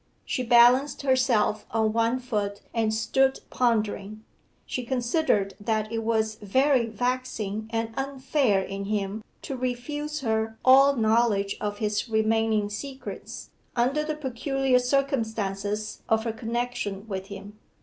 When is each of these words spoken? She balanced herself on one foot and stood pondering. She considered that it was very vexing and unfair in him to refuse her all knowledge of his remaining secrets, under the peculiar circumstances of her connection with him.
She 0.25 0.41
balanced 0.41 1.03
herself 1.03 1.67
on 1.69 1.93
one 1.93 2.17
foot 2.17 2.61
and 2.73 2.91
stood 2.91 3.41
pondering. 3.51 4.23
She 4.65 4.83
considered 4.83 5.53
that 5.59 5.91
it 5.91 5.99
was 5.99 6.37
very 6.41 6.87
vexing 6.87 7.67
and 7.69 7.93
unfair 7.95 8.63
in 8.63 8.85
him 8.85 9.23
to 9.43 9.55
refuse 9.55 10.21
her 10.21 10.57
all 10.65 10.95
knowledge 10.95 11.55
of 11.61 11.77
his 11.77 12.09
remaining 12.09 12.67
secrets, 12.67 13.51
under 13.75 14.03
the 14.03 14.15
peculiar 14.15 14.79
circumstances 14.79 16.01
of 16.09 16.23
her 16.23 16.33
connection 16.33 17.07
with 17.07 17.27
him. 17.27 17.59